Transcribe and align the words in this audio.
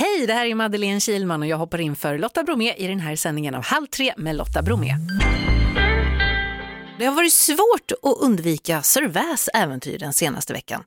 Hej, 0.00 0.26
det 0.26 0.32
här 0.32 0.46
är 0.46 0.54
Madeleine 0.54 1.00
Kilman 1.00 1.42
och 1.42 1.48
jag 1.48 1.56
hoppar 1.56 1.80
in 1.80 1.96
för 1.96 2.18
Lotta 2.18 2.42
Bromé 2.42 2.74
i 2.74 2.86
den 2.86 3.00
här 3.00 3.16
sändningen 3.16 3.54
av 3.54 3.64
Halv 3.64 3.86
tre 3.86 4.12
med 4.16 4.36
Lotta 4.36 4.62
Bromé. 4.62 4.94
Det 6.98 7.04
har 7.04 7.14
varit 7.14 7.32
svårt 7.32 7.92
att 8.02 8.22
undvika 8.22 8.82
Sir 8.82 9.08
Väs 9.08 9.48
äventyr 9.54 9.98
den 9.98 10.12
senaste 10.12 10.52
veckan. 10.52 10.84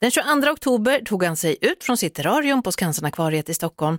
Den 0.00 0.10
22 0.10 0.50
oktober 0.52 1.00
tog 1.04 1.24
han 1.24 1.36
sig 1.36 1.56
ut 1.60 1.84
från 1.84 1.96
sitt 1.96 2.14
terrarium 2.14 2.62
på 2.62 2.72
Skansenakvariet 2.72 3.48
i 3.48 3.54
Stockholm. 3.54 3.98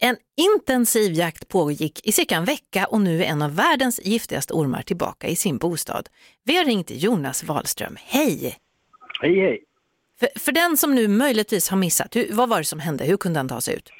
En 0.00 0.16
intensiv 0.36 1.12
jakt 1.12 1.48
pågick 1.48 2.06
i 2.06 2.12
cirka 2.12 2.36
en 2.36 2.44
vecka 2.44 2.86
och 2.86 3.00
nu 3.00 3.24
är 3.24 3.26
en 3.26 3.42
av 3.42 3.56
världens 3.56 4.00
giftigaste 4.04 4.54
ormar 4.54 4.82
tillbaka 4.82 5.28
i 5.28 5.36
sin 5.36 5.58
bostad. 5.58 6.08
Vi 6.44 6.56
har 6.56 6.64
ringt 6.64 6.90
Jonas 6.90 7.44
Wahlström. 7.44 7.96
Hej! 8.04 8.56
Hej, 9.22 9.40
hej. 9.40 9.62
För, 10.20 10.28
för 10.40 10.52
den 10.52 10.76
som 10.76 10.94
nu 10.94 11.08
möjligtvis 11.08 11.70
har 11.70 11.78
missat, 11.78 12.16
hur, 12.16 12.26
vad 12.32 12.48
var 12.48 12.58
det 12.58 12.64
som 12.64 12.80
hände? 12.80 13.04
Hur 13.04 13.16
kunde 13.16 13.38
han 13.38 13.48
ta 13.48 13.60
sig 13.60 13.74
ut? 13.74 13.92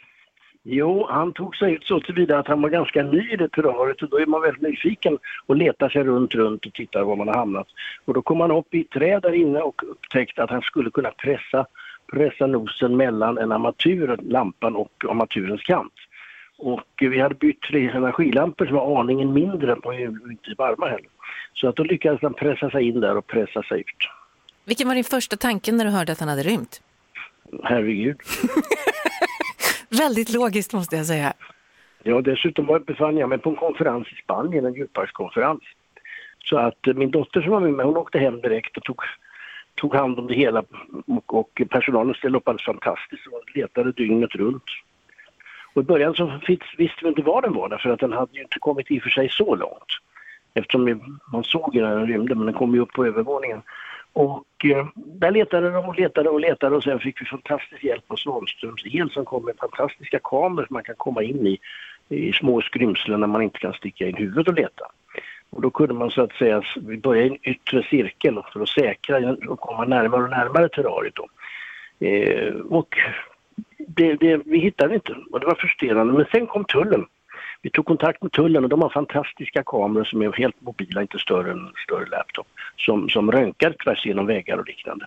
Jo, 0.69 1.07
han 1.11 1.33
tog 1.33 1.57
sig 1.57 1.73
ut 1.73 1.85
så 1.85 2.01
tillvida 2.01 2.39
att 2.39 2.49
han 2.49 2.63
var 2.63 2.69
ganska 2.69 3.03
ny 3.03 3.33
i 3.33 3.37
det 3.37 3.49
terrariet 3.49 4.03
och 4.03 4.09
då 4.09 4.19
är 4.19 4.27
man 4.27 4.43
väldigt 4.43 4.63
nyfiken 4.63 5.19
och 5.47 5.57
letar 5.57 5.89
sig 5.89 6.05
runt, 6.05 6.35
runt 6.35 6.67
och 6.67 6.73
tittar 6.73 7.03
var 7.03 7.17
man 7.17 7.29
har 7.29 7.35
hamnat. 7.35 7.67
Och 8.05 8.15
då 8.15 8.23
kom 8.23 8.41
han 8.41 8.51
upp 8.51 8.75
i 8.75 8.81
ett 8.81 8.91
träd 8.91 9.23
där 9.23 9.35
inne 9.35 9.61
och 9.61 9.83
upptäckte 9.91 10.43
att 10.43 10.51
han 10.51 10.63
skulle 10.63 10.91
kunna 10.91 11.11
pressa, 11.11 11.67
pressa 12.13 12.47
nosen 12.47 12.97
mellan 12.97 13.39
en 13.39 13.53
armatur, 13.53 14.17
lampan 14.23 14.77
och 14.77 15.05
armaturens 15.09 15.63
kant. 15.63 15.95
Och 16.59 16.91
vi 17.01 17.21
hade 17.21 17.35
bytt 17.35 17.63
tre 17.63 17.91
energilampor 17.91 18.67
som 18.67 18.77
var 18.77 19.01
aningen 19.01 19.33
mindre 19.33 19.75
och 19.75 19.95
inte 19.95 20.55
varma 20.59 20.87
heller. 20.87 21.11
Så 21.55 21.69
att 21.69 21.77
då 21.77 21.85
lyckades 21.85 22.23
han 22.23 22.35
pressa 22.35 22.71
sig 22.71 22.89
in 22.89 23.01
där 23.01 23.17
och 23.17 23.27
pressa 23.27 23.63
sig 23.63 23.81
ut. 23.81 24.09
Vilken 24.67 24.89
var 24.89 24.95
din 24.95 25.05
första 25.05 25.37
tanke 25.37 25.73
när 25.73 25.85
du 25.85 25.91
hörde 25.91 26.13
att 26.13 26.21
han 26.21 26.29
hade 26.29 26.43
rymt? 26.43 26.83
Herregud. 27.65 28.17
Väldigt 29.89 30.29
logiskt 30.35 30.73
måste 30.73 30.97
jag 30.97 31.07
säga. 31.07 31.33
Ja, 32.03 32.21
dessutom 32.21 32.67
var- 32.67 32.79
befann 32.81 33.17
jag 33.17 33.29
mig 33.29 33.39
på 33.39 33.51
en 33.51 33.57
konferens 33.57 34.09
i 34.13 34.15
Spanien, 34.25 34.65
en 34.67 34.75
djurparkskonferens. 34.75 35.63
Så 36.45 36.59
att 36.59 36.87
eh, 36.87 36.95
min 36.95 37.11
dotter 37.11 37.43
som 37.43 37.51
var 37.51 37.61
med 37.61 37.73
mig, 37.73 37.87
hon 37.87 37.97
åkte 37.97 38.19
hem 38.19 38.41
direkt 38.41 38.77
och 38.77 38.83
tog, 38.85 39.01
tog 39.75 39.95
hand 39.95 40.19
om 40.19 40.27
det 40.27 40.35
hela 40.35 40.65
och, 41.07 41.35
och 41.35 41.63
personalen 41.71 42.15
ställde 42.15 42.39
upp 42.39 42.49
alldeles 42.49 42.65
fantastiskt 42.67 43.27
och 43.27 43.43
letade 43.57 43.93
dygnet 43.93 44.35
runt. 44.35 44.63
Och 45.75 45.83
i 45.83 45.85
början 45.85 46.15
så 46.15 46.41
visste 46.79 46.97
vi 47.03 47.09
inte 47.09 47.23
var 47.23 47.43
den 47.43 47.55
var 47.55 47.69
därför 47.69 47.91
att 47.91 48.01
den 48.01 48.13
hade 48.13 48.33
ju 48.37 48.43
inte 48.43 48.59
kommit 48.59 48.91
i 48.91 48.99
och 48.99 49.03
för 49.03 49.11
sig 49.11 49.29
så 49.31 49.55
långt. 49.55 49.87
Eftersom 50.55 50.85
vi- 50.85 51.01
man 51.33 51.45
såg 51.45 51.75
ju 51.75 51.83
när 51.83 51.97
den 51.97 52.07
rymde 52.07 52.35
men 52.35 52.47
den 52.47 52.55
kom 52.55 52.75
ju 52.75 52.81
upp 52.81 52.93
på 52.93 53.07
övervåningen. 53.07 53.63
Och 54.17 54.65
eh, 54.65 54.87
där 54.95 55.31
letade 55.31 55.71
de 55.71 55.85
och 55.85 55.99
letade 55.99 56.29
och 56.29 56.41
letade 56.41 56.77
och 56.77 56.83
sen 56.83 56.99
fick 56.99 57.21
vi 57.21 57.27
fantastisk 57.27 57.85
hjälp 57.85 58.05
av 58.09 58.17
Svanströms 58.17 58.83
el 58.85 59.11
som 59.11 59.25
kom 59.25 59.45
med 59.45 59.57
fantastiska 59.61 60.19
kameror 60.23 60.67
som 60.67 60.75
man 60.75 60.83
kan 60.83 60.95
komma 60.95 61.23
in 61.23 61.47
i, 61.47 61.59
i 62.09 62.33
små 62.33 62.61
skrymslen 62.61 63.21
när 63.21 63.27
man 63.27 63.43
inte 63.43 63.59
kan 63.59 63.73
sticka 63.73 64.09
in 64.09 64.17
huvudet 64.17 64.49
och 64.49 64.55
leta. 64.55 64.85
Och 65.51 65.63
då 65.63 65.71
kunde 65.71 65.95
man 65.95 66.11
så 66.11 66.23
att 66.23 66.33
säga, 66.33 66.63
vi 66.77 66.97
började 66.99 67.29
i 67.29 67.31
en 67.31 67.51
yttre 67.51 67.83
cirkel 67.83 68.43
för 68.53 68.61
att 68.61 68.69
säkra 68.69 69.37
och 69.49 69.61
komma 69.61 69.85
närmare 69.85 70.23
och 70.23 70.31
närmare 70.31 70.69
terrariet 70.69 71.15
då. 71.15 71.29
Eh, 72.07 72.55
och 72.55 72.99
det, 73.79 74.15
det, 74.15 74.37
vi 74.45 74.59
hittade 74.59 74.95
inte 74.95 75.17
och 75.33 75.41
det 75.41 75.47
var 75.47 75.55
frustrerande. 75.55 76.13
Men 76.13 76.27
sen 76.31 76.47
kom 76.47 76.65
tullen. 76.65 77.07
Vi 77.67 77.71
tog 77.71 77.87
kontakt 77.87 78.23
med 78.23 78.33
tullen 78.33 78.65
och 78.65 78.71
de 78.71 78.83
har 78.83 78.89
fantastiska 78.91 79.63
kameror 79.67 80.05
som 80.05 80.23
är 80.23 80.33
helt 80.33 80.61
mobila, 80.61 81.03
inte 81.03 81.19
större 81.19 81.51
än 81.53 81.59
en 81.59 81.73
större 81.85 82.07
laptop, 82.07 82.47
som, 82.77 83.09
som 83.09 83.33
röntgar 83.33 83.73
tvärs 83.85 84.07
genom 84.07 84.27
väggar 84.27 84.59
och 84.59 84.67
liknande. 84.67 85.07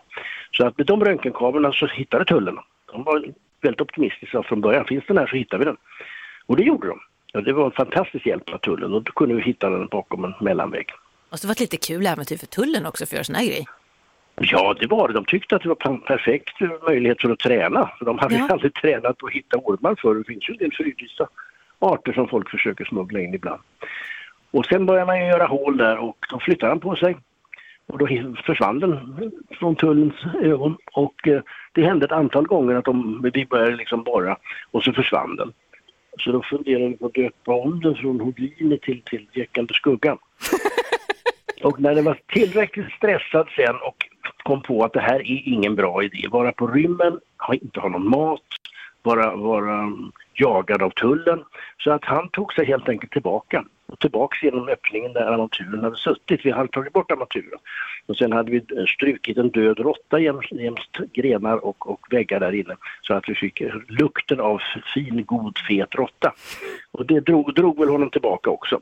Så 0.52 0.68
att 0.68 0.78
med 0.78 0.88
de 0.88 1.06
röntgenkamerorna 1.06 1.72
så 1.72 1.88
hittade 1.88 2.26
tullen. 2.26 2.58
De 2.92 3.04
var 3.04 3.26
väldigt 3.62 3.82
optimistiska 3.82 4.44
från 4.44 4.62
början. 4.62 4.86
Finns 4.86 5.04
den 5.08 5.18
här 5.18 5.28
så 5.28 5.36
hittar 5.36 5.58
vi 5.58 5.66
den. 5.66 5.78
Och 6.46 6.56
det 6.58 6.64
gjorde 6.64 6.88
de. 6.88 7.00
Och 7.34 7.44
det 7.44 7.54
var 7.54 7.66
en 7.66 7.72
fantastisk 7.72 8.26
hjälp 8.26 8.50
av 8.54 8.58
tullen 8.58 8.94
och 8.94 9.04
då 9.04 9.12
kunde 9.12 9.36
vi 9.36 9.42
hitta 9.42 9.70
den 9.70 9.88
bakom 9.88 10.24
en 10.24 10.34
mellanvägg. 10.42 10.88
Måste 11.32 11.48
varit 11.48 11.60
lite 11.60 11.78
kul 11.78 12.08
äventyr 12.08 12.38
för 12.38 12.48
tullen 12.48 12.86
också 12.86 13.06
för 13.06 13.10
att 13.10 13.14
göra 13.14 13.24
sån 13.24 13.36
här 13.36 13.46
grej. 13.46 13.66
Ja, 14.42 14.76
det 14.80 14.88
var 14.88 15.08
det. 15.08 15.14
De 15.14 15.26
tyckte 15.26 15.56
att 15.56 15.62
det 15.62 15.68
var 15.70 15.76
per- 15.76 15.98
perfekt 15.98 16.60
möjlighet 16.88 17.22
för 17.22 17.30
att 17.30 17.40
träna. 17.40 17.90
För 17.98 18.06
de 18.06 18.18
hade 18.20 18.36
Ja. 18.36 18.48
aldrig 18.52 18.74
tränat 18.74 19.18
på 19.18 19.28
att 19.28 19.34
hitta 19.34 19.58
ormar 19.58 19.96
förr. 20.02 20.16
Det 20.16 20.24
finns 20.24 20.50
ju 20.50 20.52
en 20.52 20.58
del 20.58 20.72
fridlysta 20.74 21.28
arter 21.80 22.14
som 22.14 22.28
folk 22.28 22.50
försöker 22.50 22.86
smuggla 22.86 23.20
in 23.20 23.34
ibland. 23.34 23.62
Och 24.52 24.66
sen 24.66 24.86
började 24.86 25.06
man 25.06 25.28
göra 25.28 25.46
hål 25.46 25.78
där 25.78 25.98
och 25.98 26.18
då 26.32 26.40
flyttade 26.40 26.72
han 26.72 26.80
på 26.80 26.96
sig. 26.96 27.18
Och 27.88 27.98
då 27.98 28.08
försvann 28.46 28.80
den 28.80 29.32
från 29.60 29.76
tullens 29.76 30.16
ögon. 30.42 30.78
Och 30.92 31.28
eh, 31.28 31.42
det 31.72 31.86
hände 31.86 32.06
ett 32.06 32.12
antal 32.12 32.48
gånger 32.48 32.76
att 32.76 32.86
de, 32.86 33.22
vi 33.34 33.46
började 33.46 33.76
liksom 33.76 34.04
borra 34.04 34.38
och 34.72 34.84
så 34.84 34.94
försvann 34.94 35.36
den. 35.36 35.54
Så 36.20 36.32
då 36.32 36.44
funderade 36.44 36.88
vi 36.88 36.98
på 36.98 37.06
att 37.06 37.14
döpa 37.14 37.54
om 37.54 37.80
den 37.80 37.96
från 37.96 38.20
Houdini 38.20 38.78
till, 38.78 39.02
till 39.02 39.28
Jäckande 39.34 39.74
skuggan. 39.74 40.18
Och 41.64 41.80
när 41.80 41.96
det 41.96 42.02
var 42.02 42.20
tillräckligt 42.28 42.92
stressad 42.92 43.48
sen 43.56 43.76
och 43.76 44.06
kom 44.44 44.62
på 44.62 44.84
att 44.84 44.94
det 44.94 45.00
här 45.00 45.20
är 45.20 45.48
ingen 45.48 45.76
bra 45.76 46.04
idé, 46.04 46.28
vara 46.32 46.52
på 46.52 46.68
rymmen, 46.68 47.20
inte 47.52 47.80
ha 47.80 47.90
någon 47.90 48.10
mat, 48.10 48.42
vara, 49.02 49.36
vara 49.36 49.92
jagad 50.40 50.82
av 50.82 50.90
tullen. 50.90 51.44
Så 51.84 51.92
att 51.92 52.06
han 52.06 52.30
tog 52.30 52.54
sig 52.54 52.66
helt 52.66 52.90
enkelt 52.90 53.12
tillbaka. 53.12 53.66
Och 53.86 54.00
tillbaks 54.00 54.44
genom 54.44 54.68
öppningen 54.70 55.14
där 55.14 55.22
armaturen 55.22 55.84
hade 55.84 55.98
suttit. 55.98 56.46
Vi 56.46 56.52
hade 56.52 56.68
tagit 56.72 56.94
bort 56.94 57.12
armaturen. 57.12 57.60
Och 58.06 58.18
sen 58.18 58.32
hade 58.32 58.52
vi 58.52 58.58
eh, 58.58 58.86
strukit 58.86 59.38
en 59.38 59.50
död 59.50 59.80
råtta 59.80 60.20
jämst, 60.20 60.52
grenar 61.14 61.66
och, 61.66 61.90
och 61.92 62.08
väggar 62.10 62.40
där 62.40 62.52
inne. 62.56 62.76
Så 63.02 63.14
att 63.14 63.30
vi 63.30 63.36
fick 63.36 63.62
eh, 63.62 63.74
lukten 63.88 64.40
av 64.40 64.62
fin, 64.94 65.26
god, 65.26 65.58
fet 65.68 65.96
råtta. 65.96 66.34
Och 66.92 67.06
det 67.06 67.20
drog, 67.20 67.56
drog 67.56 67.80
väl 67.80 67.90
honom 67.90 68.10
tillbaka 68.10 68.50
också. 68.50 68.80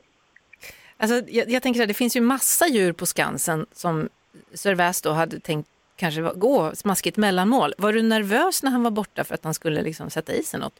Alltså, 0.96 1.30
jag, 1.32 1.50
jag 1.50 1.62
tänker 1.62 1.82
att 1.82 1.88
det 1.88 1.94
finns 1.94 2.16
ju 2.16 2.20
massa 2.20 2.66
djur 2.68 2.92
på 2.92 3.06
Skansen 3.06 3.66
som 3.72 4.08
Sir 4.54 4.74
Väs 4.74 5.02
då 5.02 5.10
hade 5.10 5.40
tänkt 5.40 5.68
kanske 5.96 6.22
var- 6.22 6.34
gå 6.34 6.70
smaskigt 6.74 7.16
mellanmål. 7.16 7.72
Var 7.78 7.92
du 7.92 8.02
nervös 8.02 8.62
när 8.62 8.70
han 8.70 8.82
var 8.82 8.90
borta 8.90 9.24
för 9.24 9.34
att 9.34 9.44
han 9.44 9.54
skulle 9.54 9.82
liksom 9.82 10.10
sätta 10.10 10.32
i 10.32 10.42
sig 10.42 10.60
något? 10.60 10.74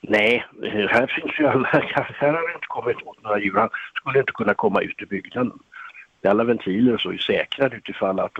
Nej, 0.00 0.44
här 0.90 1.06
finns 1.06 1.40
ju 1.40 1.46
alla, 1.46 1.68
här 2.18 2.32
har 2.32 2.48
det 2.48 2.54
inte 2.54 2.66
kommit 2.66 2.96
åt 3.04 3.22
några 3.22 3.38
djur. 3.40 3.54
Han 3.54 3.68
skulle 3.94 4.18
inte 4.18 4.32
kunna 4.32 4.54
komma 4.54 4.80
ut 4.80 5.02
i 5.02 5.06
byggnaden. 5.06 5.58
Alla 6.28 6.44
ventiler 6.44 6.94
och 6.94 7.00
så 7.00 7.12
är 7.12 7.18
säkrade 7.18 7.76
utifall 7.76 8.20
att 8.20 8.32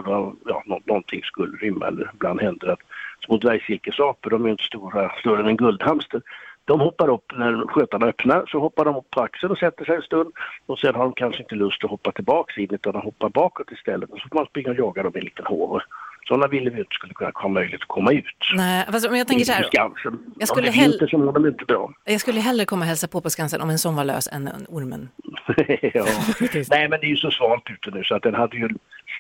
ja, 0.44 0.62
någonting 0.66 1.22
skulle 1.22 1.56
rymma 1.56 1.86
eller 1.86 2.10
ibland 2.14 2.40
händer 2.40 2.68
att 2.68 2.80
små 3.26 3.36
dvärgsilkesapor, 3.36 4.30
de 4.30 4.44
är 4.44 4.50
inte 4.50 4.64
stora, 4.64 5.12
större 5.20 5.40
än 5.40 5.46
en 5.46 5.56
guldhamster. 5.56 6.22
De 6.64 6.80
hoppar 6.80 7.08
upp 7.08 7.32
när 7.36 7.66
skötarna 7.66 8.06
öppnar, 8.06 8.46
så 8.46 8.60
hoppar 8.60 8.84
de 8.84 8.96
upp 8.96 9.10
på 9.10 9.20
axeln 9.20 9.52
och 9.52 9.58
sätter 9.58 9.84
sig 9.84 9.96
en 9.96 10.02
stund 10.02 10.32
och 10.66 10.78
sen 10.78 10.94
har 10.94 11.04
de 11.04 11.12
kanske 11.12 11.42
inte 11.42 11.54
lust 11.54 11.84
att 11.84 11.90
hoppa 11.90 12.12
tillbaks 12.12 12.58
in 12.58 12.68
utan 12.70 12.92
de 12.92 13.02
hoppar 13.02 13.28
bakåt 13.28 13.72
istället 13.72 14.10
och 14.10 14.18
så 14.18 14.28
får 14.28 14.36
man 14.36 14.46
springa 14.46 14.70
och 14.70 14.78
jaga 14.78 15.02
dem 15.02 15.12
i 15.14 15.18
en 15.18 15.24
liten 15.24 15.46
håv. 15.46 15.80
Sådana 16.28 16.46
ville 16.48 16.70
vi 16.70 16.78
inte 16.78 16.94
skulle 16.94 17.14
kunna 17.14 17.30
ha 17.34 17.48
möjlighet 17.48 17.82
att 17.82 17.88
komma 17.88 18.12
ut. 18.12 18.24
Nej, 18.54 18.86
fast, 18.92 19.10
men 19.10 19.18
jag 19.18 19.28
tänker 19.28 19.44
så 19.44 19.52
här, 19.52 19.62
Skansen. 19.62 20.18
Jag 20.38 20.48
skulle 20.48 20.68
Om 20.68 20.74
hell- 20.74 20.90
vinter 20.90 21.06
så 21.06 21.18
mår 21.18 21.32
de 21.32 21.46
inte 21.46 21.64
bra. 21.64 21.92
jag 22.04 22.20
skulle 22.20 22.40
hellre 22.40 22.64
komma 22.64 22.80
och 22.82 22.86
hälsa 22.88 23.08
på 23.08 23.20
på 23.20 23.30
Skansen 23.30 23.60
om 23.60 23.70
en 23.70 23.78
sån 23.78 23.96
var 23.96 24.04
lös 24.04 24.28
än 24.32 24.48
en 24.48 24.66
ormen. 24.68 25.08
ja. 25.94 26.04
Nej 26.70 26.88
men 26.88 27.00
det 27.00 27.06
är 27.06 27.10
ju 27.10 27.16
så 27.16 27.30
svalt 27.30 27.70
ute 27.70 27.90
nu 27.90 28.04
så 28.04 28.14
att 28.14 28.22
den 28.22 28.34
hade 28.34 28.56
ju 28.56 28.68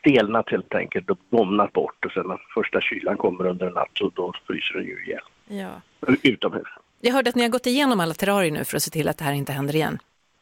stelnat 0.00 0.50
helt 0.50 0.74
enkelt 0.74 1.10
och 1.10 1.18
domnat 1.30 1.72
bort 1.72 2.04
och 2.04 2.12
sen 2.12 2.26
när 2.26 2.38
första 2.54 2.80
kylan 2.80 3.16
kommer 3.16 3.46
under 3.46 3.66
en 3.66 3.72
natt 3.72 3.90
så 3.94 4.10
då 4.14 4.32
fryser 4.46 4.74
den 4.74 4.84
ju 4.84 5.04
ihjäl. 5.04 5.20
Ja. 5.48 5.70
Utomhus. 6.22 6.68
Jag 7.00 7.12
hörde 7.12 7.28
att 7.30 7.36
ni 7.36 7.42
har 7.42 7.50
gått 7.50 7.66
igenom 7.66 8.00
alla 8.00 8.14
terrarier 8.14 8.52
nu 8.52 8.64
för 8.64 8.76
att 8.76 8.82
se 8.82 8.90
till 8.90 9.08
att 9.08 9.18
det 9.18 9.24
här 9.24 9.32
inte 9.32 9.52
händer 9.52 9.74
igen. 9.76 9.98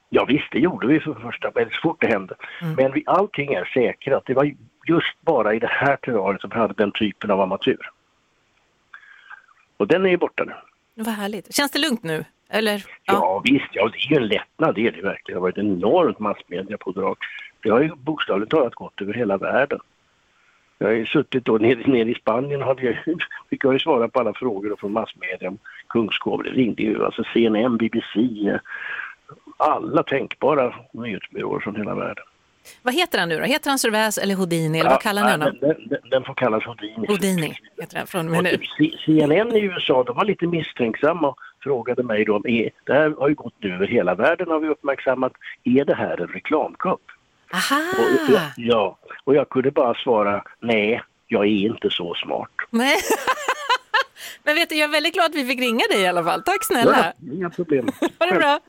Ja 0.08 0.24
visst, 0.24 0.48
det 0.52 0.58
gjorde 0.58 0.86
vi 0.86 1.00
för 1.00 1.14
första 1.14 1.50
väldigt 1.50 1.74
så 1.74 1.80
fort 1.82 2.00
det 2.00 2.06
hände. 2.06 2.34
Mm. 2.62 2.74
Men 2.74 2.92
vi, 2.92 3.02
allting 3.06 3.52
är 3.54 3.64
säkrat. 3.64 4.22
Det 4.26 4.34
var 4.34 4.44
ju 4.44 4.56
just 4.86 5.20
bara 5.20 5.54
i 5.54 5.58
det 5.58 5.70
här 5.70 5.96
terrariet 5.96 6.40
som 6.40 6.50
hade 6.50 6.74
den 6.74 6.92
typen 6.92 7.30
av 7.30 7.40
armatur. 7.40 7.90
Och 9.76 9.86
den 9.86 10.06
är 10.06 10.10
ju 10.10 10.16
borta 10.16 10.44
nu. 10.44 10.52
Vad 10.94 11.14
härligt. 11.14 11.54
Känns 11.54 11.70
det 11.70 11.78
lugnt 11.78 12.02
nu? 12.02 12.24
Eller? 12.48 12.84
Ja, 13.04 13.42
visst, 13.44 13.68
ja, 13.72 13.88
det 13.88 13.98
är 13.98 14.10
ju 14.10 14.16
en 14.16 14.28
lättnad, 14.28 14.74
det 14.74 14.86
är 14.86 14.92
det 14.92 15.02
verkligen. 15.02 15.22
Det 15.26 15.34
har 15.34 15.40
varit 15.40 15.58
enormt 15.58 16.18
massmediapådrag. 16.18 17.16
Det 17.62 17.70
har 17.70 17.80
ju 17.80 17.94
bokstavligt 17.94 18.50
talat 18.50 18.74
gått 18.74 19.00
över 19.00 19.14
hela 19.14 19.36
världen. 19.36 19.80
Jag 20.78 20.86
har 20.86 20.94
ju 20.94 21.06
suttit 21.06 21.44
då 21.44 21.58
nere, 21.58 21.86
nere 21.86 22.10
i 22.10 22.14
Spanien 22.14 22.62
och 22.62 22.68
hade 22.68 22.82
jag, 22.82 22.96
fick 23.50 23.64
jag 23.64 23.72
ju 23.72 23.78
svara 23.78 24.08
på 24.08 24.20
alla 24.20 24.34
frågor 24.34 24.76
från 24.76 24.92
massmedia 24.92 25.48
om 25.48 25.58
Kungskov. 25.88 26.42
Det 26.42 26.50
ringde 26.50 26.82
ju 26.82 27.04
alltså 27.04 27.24
CNN, 27.32 27.76
BBC, 27.76 28.20
eh, 28.48 28.60
alla 29.56 30.02
tänkbara 30.02 30.74
nyhetsbyråer 30.92 31.60
från 31.60 31.76
hela 31.76 31.94
världen. 31.94 32.24
Vad 32.82 32.94
heter 32.94 33.18
han 33.18 33.28
nu 33.28 33.38
då? 33.38 33.44
Heter 33.44 33.70
han 33.70 33.78
Sir 33.78 33.94
eller 34.22 34.34
Houdini? 34.34 34.80
Eller 34.80 34.90
vad 34.90 35.02
kallar 35.02 35.22
ni 35.22 35.28
Ja, 35.28 35.32
honom? 35.32 35.58
Den, 35.60 35.88
den, 35.88 36.10
den 36.10 36.24
får 36.24 36.34
kallas 36.34 36.64
Houdini. 36.64 37.06
Houdini 37.08 37.58
heter 37.80 37.98
han 37.98 38.06
från 38.06 38.36
och 38.36 38.42
nu. 38.42 38.50
typ 38.50 39.00
CNN 39.04 39.52
i 39.56 39.60
USA, 39.60 40.04
de 40.04 40.16
var 40.16 40.24
lite 40.24 40.46
misstänksamma 40.46 41.28
och 41.28 41.38
frågade 41.62 42.02
mig 42.02 42.24
då, 42.24 42.36
om, 42.36 42.46
är, 42.46 42.70
det 42.84 42.92
här 42.92 43.14
har 43.18 43.28
ju 43.28 43.34
gått 43.34 43.54
nu 43.60 43.74
över 43.74 43.86
hela 43.86 44.14
världen 44.14 44.48
har 44.48 44.60
vi 44.60 44.68
uppmärksammat, 44.68 45.32
är 45.64 45.84
det 45.84 45.94
här 45.94 46.20
en 46.20 46.28
reklamkupp? 46.28 47.00
Aha! 47.52 47.82
Och, 47.98 48.34
ja, 48.34 48.40
ja, 48.56 48.98
och 49.24 49.34
jag 49.34 49.48
kunde 49.48 49.70
bara 49.70 49.94
svara, 49.94 50.42
nej, 50.60 51.02
jag 51.28 51.44
är 51.44 51.48
inte 51.66 51.90
så 51.90 52.14
smart. 52.14 52.50
Nej. 52.70 52.96
Men 54.42 54.54
vet 54.54 54.68
du, 54.68 54.74
jag 54.76 54.88
är 54.88 54.92
väldigt 54.92 55.14
glad 55.14 55.26
att 55.26 55.34
vi 55.34 55.44
fick 55.46 55.60
ringa 55.60 55.84
dig 55.90 56.00
i 56.00 56.06
alla 56.06 56.24
fall. 56.24 56.42
Tack 56.42 56.64
snälla. 56.64 57.12
Ja, 57.20 57.32
inga 57.32 57.50
problem. 57.50 57.88
Ha 58.18 58.26
det 58.26 58.34
bra. 58.38 58.60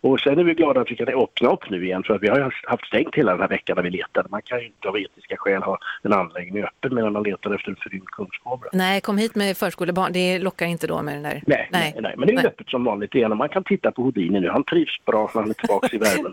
Och 0.00 0.20
sen 0.20 0.38
är 0.38 0.44
vi 0.44 0.54
glada 0.54 0.80
att 0.80 0.90
vi 0.90 0.96
kan 0.96 1.08
öppna 1.08 1.52
upp 1.52 1.70
nu 1.70 1.84
igen 1.84 2.02
för 2.02 2.14
att 2.14 2.22
vi 2.22 2.28
har 2.28 2.54
haft 2.66 2.86
stängt 2.86 3.14
hela 3.14 3.32
den 3.32 3.40
här 3.40 3.48
veckan 3.48 3.76
när 3.76 3.82
vi 3.82 3.90
letade. 3.90 4.28
Man 4.28 4.42
kan 4.42 4.60
ju 4.60 4.66
inte 4.66 4.88
av 4.88 4.98
etiska 4.98 5.36
skäl 5.36 5.62
ha 5.62 5.78
en 6.02 6.12
anläggning 6.12 6.64
öppen 6.64 6.94
medan 6.94 7.12
man 7.12 7.22
letar 7.22 7.54
efter 7.54 7.70
en 7.70 7.76
förrymd 7.76 8.06
kungskobra. 8.06 8.68
Nej, 8.72 9.00
kom 9.00 9.18
hit 9.18 9.34
med 9.34 9.56
förskolebarn. 9.56 10.12
Det 10.12 10.38
lockar 10.38 10.66
inte 10.66 10.86
då 10.86 11.02
med 11.02 11.14
den 11.14 11.22
där. 11.22 11.42
Nej, 11.46 11.68
nej. 11.72 11.94
nej, 12.00 12.14
men 12.16 12.26
det 12.26 12.32
är 12.32 12.36
nej. 12.36 12.46
öppet 12.46 12.68
som 12.68 12.84
vanligt 12.84 13.14
igen 13.14 13.30
och 13.32 13.38
man 13.38 13.48
kan 13.48 13.64
titta 13.64 13.92
på 13.92 14.02
Houdini 14.02 14.40
nu. 14.40 14.48
Han 14.48 14.64
trivs 14.64 15.04
bra 15.04 15.30
när 15.34 15.40
han 15.40 15.50
är 15.50 15.54
tillbaka 15.54 15.88
i 15.92 15.98
världen. 15.98 16.32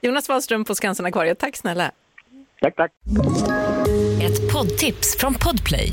Jonas 0.00 0.28
Wahlström 0.28 0.64
på 0.64 0.74
Skansen-akvariet, 0.74 1.38
tack 1.38 1.56
snälla. 1.56 1.90
Tack, 2.60 2.76
tack. 2.76 2.92
Ett 4.22 4.52
poddtips 4.52 5.16
från 5.20 5.34
Podplay. 5.34 5.92